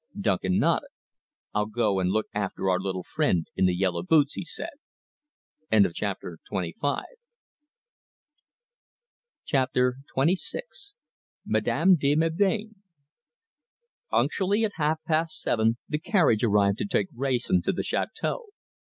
[0.19, 0.89] Duncan nodded.
[1.53, 4.71] "I'll go and look after our little friend in the yellow boots," he said.
[5.93, 6.39] CHAPTER
[9.53, 10.63] XXVI
[11.45, 12.73] MADAME DE MELBAIN
[14.09, 18.45] Punctually at half past seven the carriage arrived to take Wrayson to the château.